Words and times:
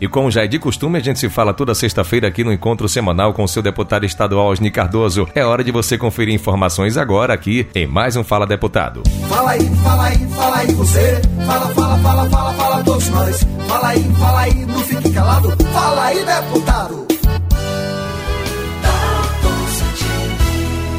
E 0.00 0.06
como 0.06 0.30
já 0.30 0.44
é 0.44 0.46
de 0.46 0.58
costume, 0.58 0.98
a 0.98 1.02
gente 1.02 1.18
se 1.18 1.28
fala 1.28 1.52
toda 1.52 1.74
sexta-feira 1.74 2.28
aqui 2.28 2.44
no 2.44 2.52
encontro 2.52 2.88
semanal 2.88 3.32
com 3.32 3.42
o 3.42 3.48
seu 3.48 3.62
deputado 3.62 4.06
estadual 4.06 4.46
Osni 4.46 4.70
Cardoso. 4.70 5.28
É 5.34 5.44
hora 5.44 5.64
de 5.64 5.72
você 5.72 5.98
conferir 5.98 6.34
informações 6.34 6.96
agora 6.96 7.34
aqui 7.34 7.66
em 7.74 7.86
mais 7.86 8.14
um 8.14 8.22
Fala 8.22 8.46
Deputado. 8.46 9.02
Fala 9.28 9.50
aí, 9.50 9.70
fala 9.82 10.04
aí, 10.04 10.28
fala 10.28 10.56
aí 10.58 10.72
você. 10.74 11.20
Fala, 11.44 11.68
fala, 11.74 11.98
fala, 11.98 12.28
fala, 12.28 12.52
fala 12.54 12.84
todos 12.84 13.08
nós. 13.08 13.46
Fala 13.66 13.88
aí, 13.88 14.04
fala 14.18 14.40
aí, 14.40 14.66
não 14.66 14.80
fique 14.80 15.10
calado. 15.10 15.64
Fala 15.72 16.04
aí, 16.04 16.24
deputado. 16.24 17.07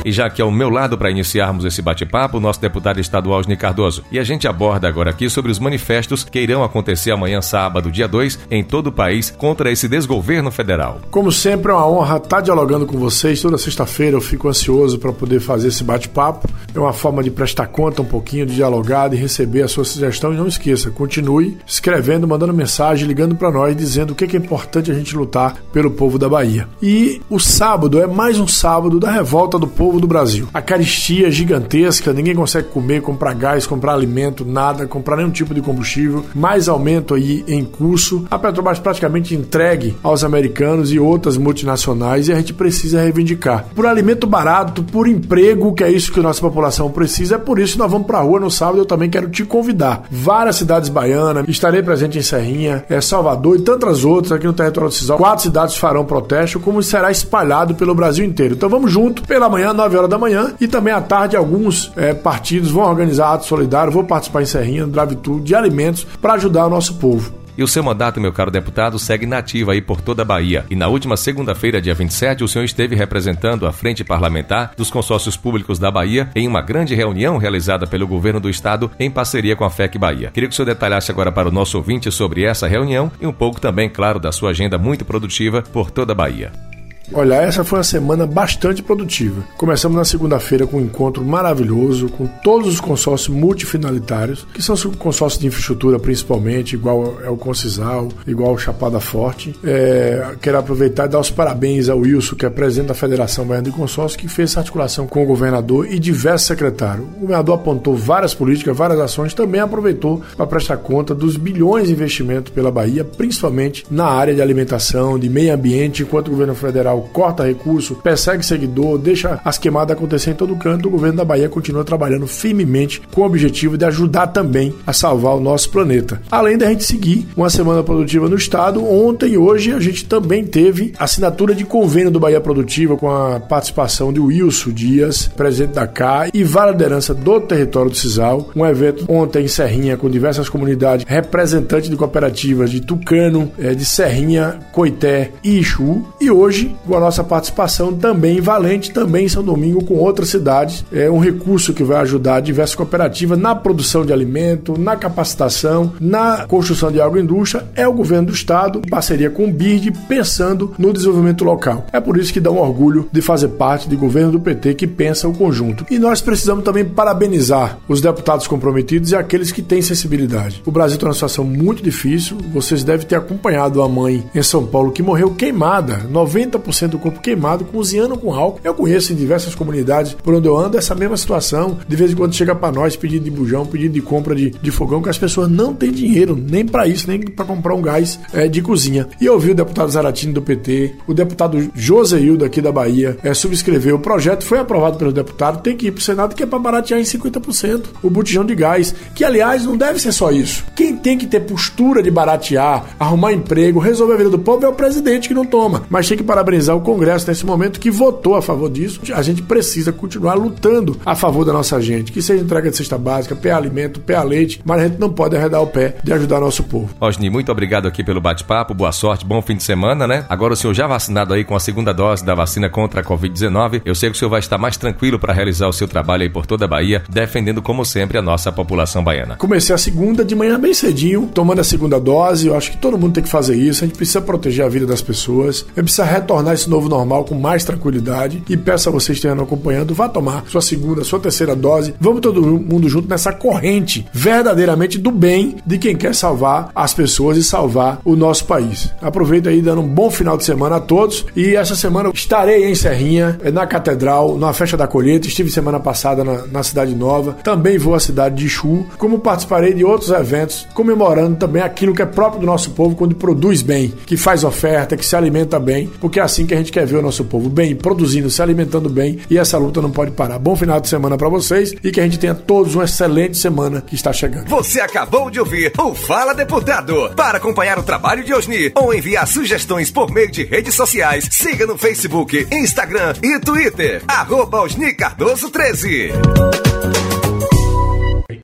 E 0.06 0.12
já 0.12 0.30
que 0.30 0.42
ao 0.42 0.52
meu 0.52 0.70
lado 0.70 0.98
para 0.98 1.12
iniciarmos 1.12 1.66
esse 1.66 1.82
bate-papo, 1.82 2.38
o 2.38 2.40
nosso 2.40 2.62
deputado 2.62 3.00
estadual 3.00 3.40
Osni 3.40 3.58
Cardoso. 3.58 4.04
E 4.12 4.18
a 4.18 4.24
gente 4.24 4.48
aborda 4.48 4.88
agora 4.88 5.10
aqui 5.10 5.30
sobre 5.30 5.52
os 5.52 5.60
manifestos 5.60 6.24
que 6.24 6.40
irão 6.40 6.64
acontecer 6.64 7.12
amanhã, 7.12 7.42
sábado, 7.42 7.92
dia 7.92 8.08
2, 8.08 8.40
em 8.50 8.64
todo 8.64 8.88
o 8.88 8.92
país, 8.92 9.32
contra 9.38 9.72
esse 9.72 9.88
desgoverno 9.88 10.52
federal. 10.52 11.00
Como 11.12 11.32
sempre, 11.32 11.72
é 11.72 11.76
uma 11.76 11.88
honra 11.88 12.18
estar 12.18 12.42
dialogando 12.42 12.86
com 12.86 12.98
vocês. 12.98 13.42
Toda 13.42 13.58
sexta-feira 13.58 14.18
eu 14.18 14.22
fico 14.22 14.48
ansioso 14.48 14.98
para 14.98 15.12
poder 15.12 15.40
fazer 15.40 15.68
esse 15.68 15.84
bate-papo. 15.84 16.48
É 16.74 16.80
uma 16.80 16.94
forma 16.94 17.22
de 17.22 17.32
prestar 17.32 17.68
conta 17.68 18.02
um 18.02 18.06
pouquinho, 18.06 18.46
de 18.46 18.56
dialogar, 18.56 19.10
de 19.10 19.18
receber 19.18 19.64
a 19.64 19.68
sua 19.68 19.84
sugestão. 19.84 20.34
E 20.34 20.38
não 20.38 20.48
esqueça, 20.48 20.90
continue 20.92 21.58
escrevendo, 21.68 22.28
mandando 22.28 22.54
mensagem, 22.54 23.08
ligando 23.08 23.36
para 23.36 23.52
nós, 23.52 23.76
dizendo 23.76 24.12
o 24.12 24.16
que 24.16 24.36
é 24.36 24.40
importante 24.40 24.92
a 24.92 24.94
gente 24.94 25.16
lutar 25.16 25.56
pelo 25.72 25.92
povo 25.92 26.18
da 26.18 26.30
Bahia. 26.30 26.68
E 26.82 27.22
o 27.30 27.40
sábado 27.40 28.02
é 28.02 28.08
mais 28.08 28.40
um 28.40 28.48
sábado 28.48 29.00
da 29.00 29.12
revolta 29.12 29.60
do 29.60 29.68
povo 29.68 29.99
do 30.00 30.08
Brasil. 30.08 30.48
A 30.54 30.62
caristia 30.62 31.30
gigantesca, 31.32 32.14
ninguém 32.14 32.36
consegue 32.36 32.70
comer, 32.70 33.02
comprar 33.02 33.34
gás, 33.34 33.66
comprar 33.68 33.94
alimento, 33.94 34.46
nada, 34.46 34.88
comprar 34.88 35.18
nenhum 35.18 35.32
tipo 35.32 35.54
de 35.54 35.62
combustível. 35.62 36.26
Mais 36.34 36.68
aumento 36.68 37.14
aí 37.14 37.44
em 37.48 37.64
curso. 37.64 38.26
A 38.30 38.38
Petrobras 38.38 38.80
praticamente 38.80 39.36
entregue 39.36 39.96
aos 40.04 40.24
americanos 40.24 40.92
e 40.92 41.00
outras 41.00 41.38
multinacionais 41.38 42.28
e 42.28 42.34
a 42.34 42.36
gente 42.36 42.54
precisa 42.54 43.02
reivindicar. 43.02 43.66
Por 43.76 43.86
alimento 43.86 44.28
barato, 44.28 44.84
por 44.84 45.08
emprego, 45.08 45.74
que 45.74 45.84
é 45.84 45.92
isso 45.92 46.12
que 46.12 46.20
a 46.20 46.24
nossa 46.24 46.42
população 46.42 46.90
precisa. 46.92 47.36
É 47.36 47.38
por 47.38 47.60
isso 47.60 47.74
que 47.74 47.80
nós 47.80 47.92
vamos 47.92 48.08
pra 48.08 48.22
rua 48.22 48.40
no 48.40 48.52
sábado. 48.52 48.80
Eu 48.80 48.86
também 48.86 49.10
quero 49.10 49.30
te 49.30 49.44
convidar. 49.44 50.04
Várias 50.12 50.58
cidades 50.58 50.90
baianas, 50.90 51.48
estarei 51.48 51.82
presente 51.82 52.18
em 52.18 52.22
Serrinha, 52.22 52.84
é 52.90 53.02
Salvador 53.02 53.58
e 53.58 53.62
tantas 53.62 54.04
outras 54.06 54.32
aqui 54.32 54.46
no 54.46 54.54
território 54.54 54.90
do 54.90 54.96
Cisal. 54.96 55.18
Quatro 55.18 55.44
cidades 55.44 55.78
farão 55.78 56.06
protesto, 56.06 56.60
como 56.60 56.82
será 56.84 57.12
espalhado 57.12 57.76
pelo 57.76 57.96
Brasil 57.96 58.26
inteiro. 58.26 58.56
Então 58.56 58.70
vamos 58.70 58.92
junto 58.92 59.24
pela 59.24 59.50
manhã, 59.50 59.74
9 59.80 59.98
horas 59.98 60.10
da 60.10 60.18
manhã. 60.18 60.54
E 60.60 60.68
também 60.68 60.94
à 60.94 61.02
tarde, 61.02 61.38
alguns 61.38 61.92
é, 61.96 62.14
partidos 62.14 62.70
vão 62.70 62.84
organizar 62.84 63.34
ato 63.34 63.46
solidário. 63.46 63.92
Vou 63.92 64.04
participar 64.04 64.42
em 64.42 64.46
Serrinha, 64.46 64.86
Drive 64.86 65.18
de 65.44 65.56
alimentos 65.56 66.06
para 66.22 66.34
ajudar 66.34 66.68
o 66.68 66.70
nosso 66.70 66.96
povo. 66.96 67.40
E 67.58 67.64
o 67.64 67.68
seu 67.68 67.84
mandato, 67.84 68.22
meu 68.22 68.32
caro 68.32 68.50
deputado, 68.50 68.98
segue 68.98 69.26
nativo 69.26 69.70
aí 69.70 69.82
por 69.82 70.00
toda 70.00 70.22
a 70.22 70.26
Bahia. 70.26 70.66
E 70.70 70.78
na 70.78 70.88
última 70.88 71.18
segunda-feira, 71.18 71.82
dia 71.82 71.94
27, 71.94 72.42
o 72.42 72.48
senhor 72.48 72.64
esteve 72.64 72.96
representando 72.96 73.68
a 73.68 73.74
Frente 73.74 74.02
Parlamentar 74.02 74.72
dos 74.78 74.90
Consórcios 74.90 75.36
Públicos 75.36 75.78
da 75.78 75.92
Bahia 75.92 76.30
em 76.34 76.48
uma 76.48 76.62
grande 76.62 76.96
reunião 76.96 77.38
realizada 77.38 77.86
pelo 77.86 78.08
governo 78.08 78.40
do 78.40 78.50
estado 78.50 78.90
em 78.98 79.12
parceria 79.12 79.58
com 79.58 79.66
a 79.66 79.70
FEC 79.70 79.98
Bahia. 79.98 80.32
Queria 80.34 80.48
que 80.48 80.54
o 80.54 80.56
senhor 80.56 80.68
detalhasse 80.68 81.12
agora 81.12 81.34
para 81.34 81.50
o 81.50 81.52
nosso 81.52 81.76
ouvinte 81.78 82.10
sobre 82.10 82.44
essa 82.44 82.66
reunião 82.66 83.12
e 83.20 83.28
um 83.28 83.34
pouco 83.34 83.60
também, 83.60 83.90
claro, 83.90 84.22
da 84.22 84.32
sua 84.32 84.52
agenda 84.52 84.78
muito 84.78 85.04
produtiva 85.04 85.62
por 85.62 85.92
toda 85.92 86.14
a 86.14 86.16
Bahia. 86.16 86.69
Olha, 87.12 87.36
essa 87.36 87.64
foi 87.64 87.80
uma 87.80 87.84
semana 87.84 88.28
bastante 88.28 88.84
produtiva. 88.84 89.44
Começamos 89.58 89.98
na 89.98 90.06
segunda-feira 90.06 90.68
com 90.68 90.78
um 90.78 90.82
encontro 90.82 91.24
maravilhoso 91.26 92.08
com 92.10 92.28
todos 92.28 92.68
os 92.68 92.80
consórcios 92.80 93.36
multifinalitários, 93.36 94.46
que 94.54 94.62
são 94.62 94.76
os 94.76 94.84
consórcios 94.84 95.42
de 95.42 95.48
infraestrutura 95.48 95.98
principalmente, 96.00 96.76
igual 96.76 97.18
é 97.24 97.30
o 97.30 97.36
Concisal, 97.36 98.10
igual 98.28 98.54
o 98.54 98.58
Chapada 98.58 99.00
Forte. 99.00 99.56
É, 99.64 100.36
quero 100.40 100.60
aproveitar 100.60 101.06
e 101.06 101.10
dar 101.10 101.20
os 101.20 101.32
parabéns 101.32 101.90
ao 101.90 102.00
Wilson, 102.00 102.36
que 102.36 102.46
é 102.46 102.50
presidente 102.50 102.90
da 102.90 102.94
Federação 102.94 103.46
Baiana 103.46 103.66
de 103.66 103.72
Consórcios, 103.72 104.16
que 104.16 104.28
fez 104.28 104.52
essa 104.52 104.60
articulação 104.60 105.08
com 105.08 105.24
o 105.24 105.26
governador 105.26 105.92
e 105.92 105.98
diversos 105.98 106.48
secretários. 106.48 107.08
O 107.18 107.22
governador 107.22 107.56
apontou 107.56 107.96
várias 107.96 108.36
políticas, 108.36 108.78
várias 108.78 109.00
ações, 109.00 109.34
também 109.34 109.62
aproveitou 109.62 110.22
para 110.38 110.46
prestar 110.46 110.78
conta 110.78 111.16
dos 111.16 111.38
bilhões 111.38 111.88
de 111.88 111.94
investimento 111.94 112.52
pela 112.52 112.72
Bahia, 112.72 113.04
principalmente 113.04 113.86
na 113.90 114.06
área 114.06 114.36
de 114.36 114.42
alimentação, 114.42 115.18
de 115.18 115.28
meio 115.28 115.54
ambiente, 115.54 116.04
enquanto 116.04 116.28
o 116.28 116.32
governo 116.32 116.54
federal 116.54 116.99
corta 117.02 117.44
recurso, 117.44 117.96
persegue 117.96 118.46
seguidor, 118.46 118.98
deixa 118.98 119.40
as 119.44 119.58
queimadas 119.58 119.96
acontecer 119.96 120.32
em 120.32 120.36
todo 120.36 120.56
canto, 120.56 120.88
o 120.88 120.92
governo 120.92 121.18
da 121.18 121.26
Bahia 121.26 121.50
continua 121.50 121.84
trabalhando 121.84 122.28
firmemente 122.28 123.02
com 123.14 123.22
o 123.22 123.26
objetivo 123.26 123.78
de 123.78 123.86
ajudar 123.86 124.28
também 124.28 124.74
a 124.86 124.94
salvar 124.94 125.36
o 125.36 125.40
nosso 125.40 125.70
planeta. 125.70 126.22
Além 126.30 126.58
da 126.58 126.68
gente 126.68 126.84
seguir 126.84 127.28
uma 127.36 127.50
semana 127.50 127.84
produtiva 127.84 128.30
no 128.30 128.36
estado, 128.36 128.84
ontem 128.86 129.34
e 129.34 129.38
hoje 129.38 129.74
a 129.74 129.80
gente 129.80 130.06
também 130.06 130.46
teve 130.46 130.94
assinatura 130.98 131.54
de 131.54 131.66
convênio 131.66 132.12
do 132.12 132.20
Bahia 132.20 132.42
Produtiva 132.42 132.98
com 132.98 133.10
a 133.10 133.40
participação 133.40 134.12
de 134.12 134.20
Wilson 134.20 134.72
Dias, 134.72 135.28
presidente 135.28 135.74
da 135.74 135.88
CA 135.88 136.30
e 136.34 136.44
várias 136.44 136.76
lideranças 136.76 137.16
do 137.16 137.40
território 137.42 137.92
do 137.92 137.98
Cisal. 137.98 138.50
Um 138.56 138.66
evento 138.66 139.06
ontem 139.08 139.46
em 139.46 139.48
Serrinha 139.48 139.98
com 139.98 140.10
diversas 140.10 140.50
comunidades, 140.50 141.06
representantes 141.08 141.90
de 141.90 141.96
cooperativas 141.96 142.72
de 142.72 142.82
Tucano, 142.82 143.52
eh, 143.60 143.74
de 143.74 143.86
Serrinha, 143.86 144.60
Coité 144.72 145.32
e 145.44 145.60
Ixu. 145.60 146.04
E 146.20 146.32
hoje 146.32 146.76
com 146.90 146.98
a 146.98 147.00
nossa 147.00 147.24
participação 147.24 147.94
também 147.94 148.40
em 148.40 148.42
Valente, 148.42 148.92
também 148.92 149.26
em 149.26 149.30
São 149.30 149.44
Domingo, 149.44 149.86
com 149.86 149.94
outras 149.94 150.30
cidades. 150.30 150.84
É 150.92 151.10
um 151.10 151.20
recurso 151.20 151.74
que 151.74 151.84
vai 151.84 151.98
ajudar 152.02 152.40
diversas 152.42 152.76
cooperativas 152.76 153.38
na 153.38 153.56
produção 153.56 154.04
de 154.04 154.12
alimento, 154.12 154.78
na 154.78 154.96
capacitação, 154.96 155.94
na 156.00 156.46
construção 156.48 156.92
de 156.92 157.00
agroindústria. 157.00 157.66
É 157.76 157.88
o 157.88 157.94
governo 157.94 158.28
do 158.28 158.34
estado, 158.34 158.82
em 158.84 158.90
parceria 158.90 159.30
com 159.30 159.46
o 159.46 159.52
BIRD, 159.52 159.92
pensando 160.08 160.74
no 160.78 160.92
desenvolvimento 160.92 161.44
local. 161.44 161.86
É 161.94 162.00
por 162.00 162.18
isso 162.18 162.34
que 162.34 162.40
dá 162.40 162.50
um 162.50 162.60
orgulho 162.60 163.08
de 163.12 163.22
fazer 163.22 163.50
parte 163.50 163.88
do 163.88 163.98
governo 163.98 164.32
do 164.32 164.40
PT 164.40 164.74
que 164.74 164.88
pensa 164.88 165.28
o 165.28 165.34
conjunto. 165.34 165.86
E 165.92 166.00
nós 166.00 166.22
precisamos 166.22 166.64
também 166.64 166.84
parabenizar 166.84 167.78
os 167.88 168.02
deputados 168.02 168.48
comprometidos 168.48 169.12
e 169.12 169.16
aqueles 169.16 169.52
que 169.52 169.62
têm 169.62 169.82
sensibilidade. 169.82 170.64
O 170.66 170.72
Brasil 170.72 170.96
está 170.96 171.06
numa 171.06 171.14
situação 171.14 171.46
muito 171.46 171.84
difícil. 171.84 172.38
Vocês 172.52 172.84
devem 172.84 173.06
ter 173.06 173.16
acompanhado 173.16 173.84
a 173.84 173.88
mãe 173.88 174.24
em 174.34 174.42
São 174.42 174.66
Paulo 174.66 174.92
que 174.92 175.04
morreu 175.04 175.36
queimada, 175.36 176.00
90% 176.12 176.79
100% 176.80 176.88
do 176.88 177.00
corpo 177.00 177.20
queimado, 177.20 177.66
cozinhando 177.66 178.18
com 178.18 178.34
álcool. 178.34 178.60
Eu 178.64 178.74
conheço 178.74 179.14
em 179.14 179.16
diversas 179.16 179.56
comunidades 179.56 180.14
por 180.14 180.34
onde 180.34 180.48
eu 180.48 180.58
ando 180.58 180.78
essa 180.78 180.96
mesma 180.96 181.18
situação. 181.18 181.80
De 181.88 181.96
vez 181.96 182.12
em 182.12 182.16
quando 182.16 182.34
chega 182.34 182.56
para 182.56 182.72
nós 182.72 182.96
pedido 182.96 183.26
de 183.26 183.32
bujão, 183.32 183.66
pedido 183.66 183.94
de 183.94 184.02
compra 184.02 184.36
de, 184.36 184.52
de 184.52 184.72
fogão, 184.72 185.02
que 185.02 185.10
as 185.10 185.18
pessoas 185.18 185.50
não 185.50 185.74
têm 185.74 185.92
dinheiro 185.92 186.36
nem 186.36 186.66
para 186.66 186.88
isso, 186.88 187.08
nem 187.08 187.20
para 187.22 187.46
comprar 187.46 187.74
um 187.74 187.82
gás 187.82 188.20
é, 188.34 188.48
de 188.48 188.62
cozinha. 188.62 189.08
E 189.20 189.26
eu 189.26 189.34
ouvi 189.34 189.52
o 189.52 189.56
deputado 189.56 189.92
Zaratini 189.92 190.34
do 190.34 190.42
PT, 190.42 190.96
o 191.08 191.14
deputado 191.14 191.70
Joseildo 191.74 192.46
aqui 192.46 192.62
da 192.62 192.72
Bahia, 192.72 193.18
é, 193.24 193.34
subscreveu 193.34 193.96
o 193.96 194.00
projeto, 194.00 194.46
foi 194.46 194.60
aprovado 194.60 194.98
pelo 194.98 195.12
deputado, 195.12 195.62
tem 195.62 195.76
que 195.76 195.88
ir 195.88 195.92
para 195.92 196.00
o 196.00 196.04
Senado, 196.04 196.36
que 196.36 196.44
é 196.44 196.46
para 196.46 196.60
baratear 196.60 197.00
em 197.00 197.04
50% 197.04 197.86
o 198.04 198.10
botijão 198.10 198.46
de 198.46 198.56
gás. 198.56 198.94
Que, 199.16 199.24
aliás, 199.24 199.66
não 199.66 199.78
deve 199.78 200.00
ser 200.00 200.12
só 200.12 200.32
isso. 200.32 200.64
Quem 200.76 200.96
tem 200.96 201.18
que 201.18 201.28
ter 201.28 201.42
postura 201.42 202.02
de 202.02 202.12
baratear, 202.12 202.96
arrumar 203.00 203.34
emprego, 203.34 203.80
resolver 203.80 204.14
a 204.14 204.18
vida 204.18 204.30
do 204.30 204.40
povo 204.40 204.66
é 204.66 204.70
o 204.70 204.74
presidente 204.74 205.28
que 205.28 205.34
não 205.34 205.46
toma. 205.46 205.84
Mas 205.90 206.08
tem 206.08 206.18
que 206.18 206.24
parabenizar 206.24 206.69
o 206.74 206.82
Congresso 206.82 207.28
nesse 207.28 207.46
momento 207.46 207.80
que 207.80 207.92
votou 207.92 208.36
a 208.36 208.42
favor 208.42 208.70
disso. 208.70 209.02
A 209.14 209.22
gente 209.22 209.42
precisa 209.42 209.92
continuar 209.92 210.36
lutando 210.36 210.98
a 211.06 211.16
favor 211.16 211.46
da 211.46 211.54
nossa 211.54 211.82
gente, 211.82 212.12
que 212.12 212.22
seja 212.22 212.44
entrega 212.44 212.70
de 212.70 212.78
cesta 212.78 212.98
básica, 212.98 213.36
pé 213.36 213.52
alimento, 213.52 214.00
pé 214.00 214.22
leite, 214.24 214.62
mas 214.64 214.82
a 214.82 214.88
gente 214.88 215.00
não 215.00 215.10
pode 215.10 215.36
arredar 215.36 215.62
o 215.62 215.68
pé 215.68 215.96
de 216.04 216.14
ajudar 216.14 216.40
nosso 216.40 216.64
povo. 216.64 216.90
Osni, 217.00 217.30
muito 217.30 217.52
obrigado 217.52 217.88
aqui 217.88 218.04
pelo 218.04 218.22
bate-papo, 218.22 218.74
boa 218.74 218.92
sorte, 218.92 219.26
bom 219.26 219.42
fim 219.42 219.56
de 219.56 219.64
semana, 219.64 220.08
né? 220.08 220.26
Agora 220.30 220.54
o 220.54 220.56
senhor 220.56 220.74
já 220.74 220.88
vacinado 220.88 221.34
aí 221.34 221.44
com 221.44 221.56
a 221.56 221.60
segunda 221.60 221.94
dose 221.94 222.24
da 222.24 222.36
vacina 222.36 222.70
contra 222.70 223.02
a 223.02 223.04
Covid-19, 223.04 223.82
eu 223.86 223.96
sei 223.96 224.10
que 224.10 224.16
o 224.16 224.20
senhor 224.20 224.30
vai 224.30 224.40
estar 224.40 224.58
mais 224.58 224.78
tranquilo 224.78 225.20
para 225.20 225.34
realizar 225.34 225.68
o 225.68 225.74
seu 225.74 225.88
trabalho 225.88 226.24
aí 226.24 226.30
por 226.30 226.46
toda 226.46 226.66
a 226.66 226.68
Bahia, 226.68 227.04
defendendo 227.10 227.62
como 227.62 227.86
sempre 227.86 228.18
a 228.18 228.22
nossa 228.22 228.52
população 228.52 229.04
baiana. 229.04 229.36
Comecei 229.36 229.74
a 229.74 229.78
segunda 229.78 230.24
de 230.24 230.36
manhã 230.36 230.60
bem 230.60 230.74
cedinho, 230.74 231.30
tomando 231.34 231.60
a 231.60 231.64
segunda 231.64 232.00
dose, 232.00 232.48
eu 232.48 232.56
acho 232.56 232.72
que 232.72 232.78
todo 232.78 232.98
mundo 232.98 233.14
tem 233.14 233.24
que 233.24 233.30
fazer 233.30 233.56
isso, 233.56 233.84
a 233.84 233.88
gente 233.88 233.98
precisa 233.98 234.22
proteger 234.22 234.66
a 234.66 234.70
vida 234.70 234.86
das 234.86 235.02
pessoas, 235.02 235.66
a 235.66 235.80
gente 235.80 235.86
precisa 235.86 236.06
retornar 236.06 236.49
esse 236.54 236.70
novo 236.70 236.90
normal 236.90 237.24
com 237.26 237.36
mais 237.36 237.64
tranquilidade. 237.64 238.44
E 238.50 238.58
peço 238.58 238.90
a 238.90 238.92
vocês 238.92 239.20
que 239.20 239.28
estejam 239.28 239.44
acompanhando, 239.44 239.94
vá 239.94 240.08
tomar 240.08 240.44
sua 240.48 240.62
segunda, 240.62 241.04
sua 241.04 241.20
terceira 241.20 241.56
dose. 241.56 241.94
Vamos 242.00 242.22
todo 242.22 242.42
mundo 242.42 242.88
junto 242.90 243.08
nessa 243.08 243.32
corrente 243.34 244.06
verdadeiramente 244.14 244.98
do 244.98 245.12
bem 245.12 245.58
de 245.66 245.78
quem 245.78 245.96
quer 245.96 246.16
salvar 246.16 246.70
as 246.74 246.94
pessoas 246.94 247.38
e 247.38 247.44
salvar 247.44 248.00
o 248.04 248.16
nosso 248.16 248.46
país. 248.46 248.94
Aproveita 249.02 249.50
aí 249.50 249.62
dando 249.62 249.82
um 249.82 249.88
bom 249.88 250.10
final 250.10 250.38
de 250.38 250.44
semana 250.44 250.78
a 250.78 250.80
todos. 250.80 251.26
E 251.36 251.56
essa 251.56 251.76
semana 251.76 252.12
estarei 252.14 252.66
em 252.66 252.76
Serrinha, 252.76 253.40
na 253.54 253.66
Catedral, 253.66 254.38
na 254.38 254.54
Festa 254.54 254.78
da 254.78 254.88
Colheita. 254.88 255.28
Estive 255.28 255.50
semana 255.50 255.80
passada 255.80 256.24
na, 256.24 256.46
na 256.48 256.64
Cidade 256.64 256.96
Nova. 256.96 257.34
Também 257.44 257.78
vou 257.78 257.96
à 257.96 258.00
cidade 258.00 258.36
de 258.36 258.50
Chu, 258.50 258.86
como 258.98 259.20
participarei 259.20 259.74
de 259.74 259.84
outros 259.84 260.10
eventos 260.12 260.68
comemorando 260.74 261.36
também 261.36 261.62
aquilo 261.62 261.94
que 261.94 262.02
é 262.02 262.06
próprio 262.06 262.42
do 262.42 262.46
nosso 262.46 262.72
povo 262.72 262.96
quando 262.96 263.16
produz 263.16 263.62
bem, 263.62 263.94
que 264.06 264.18
faz 264.18 264.44
oferta, 264.44 264.96
que 264.96 265.06
se 265.06 265.16
alimenta 265.16 265.60
bem, 265.60 265.90
porque 266.00 266.20
assim 266.20 266.39
assim 266.40 266.46
que 266.46 266.54
a 266.54 266.58
gente 266.58 266.72
quer 266.72 266.86
ver 266.86 266.98
o 266.98 267.02
nosso 267.02 267.26
povo 267.26 267.50
bem, 267.50 267.76
produzindo, 267.76 268.30
se 268.30 268.42
alimentando 268.42 268.90
bem 268.90 269.20
e 269.30 269.38
essa 269.38 269.58
luta 269.58 269.82
não 269.82 269.92
pode 269.92 270.12
parar. 270.12 270.40
Bom 270.40 270.56
final 270.56 270.80
de 270.80 270.88
semana 270.88 271.18
para 271.18 271.28
vocês 271.28 271.74
e 271.84 271.92
que 271.92 272.00
a 272.00 272.04
gente 272.04 272.18
tenha 272.18 272.34
todos 272.34 272.76
uma 272.76 272.86
excelente 272.86 273.38
semana 273.38 273.82
que 273.82 273.96
está 273.96 274.14
chegando. 274.14 274.48
Você 274.48 274.80
acabou 274.80 275.30
de 275.30 275.40
ouvir 275.40 275.74
o 275.78 275.94
Fala 275.94 276.34
Deputado. 276.34 277.12
Para 277.16 277.38
acompanhar 277.38 277.78
o 277.78 277.84
trabalho 277.84 278.24
de 278.24 278.34
Osni 278.34 278.72
ou 278.76 278.94
enviar 278.94 279.28
sugestões 279.28 279.92
por 279.92 280.12
meio 280.12 280.32
de 280.32 280.44
redes 280.44 280.76
sociais, 280.76 281.28
siga 281.30 281.66
no 281.66 281.78
Facebook, 281.78 282.48
Instagram 282.52 283.16
e 283.22 283.40
Twitter. 283.40 284.02
Arroba 284.08 284.62
Osni 284.62 284.94
Cardoso 284.94 285.50
13. 285.50 286.12